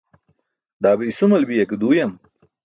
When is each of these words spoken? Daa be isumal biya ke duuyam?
Daa 0.81 0.97
be 0.97 1.03
isumal 1.11 1.43
biya 1.49 1.65
ke 1.69 1.75
duuyam? 1.81 2.13